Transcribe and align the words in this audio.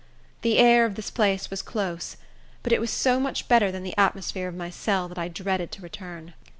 The 0.41 0.57
air 0.57 0.83
of 0.87 0.95
this 0.95 1.11
place 1.11 1.51
was 1.51 1.61
close; 1.61 2.17
but 2.63 2.73
it 2.73 2.81
was 2.81 2.89
so 2.89 3.19
much 3.19 3.47
better 3.47 3.71
than 3.71 3.83
the 3.83 3.95
atmosphere 3.99 4.47
of 4.47 4.55
my 4.55 4.71
cell, 4.71 5.07
that 5.07 5.19
I 5.19 5.27
dreaded 5.27 5.71
to 5.73 5.81
return. 5.83 6.33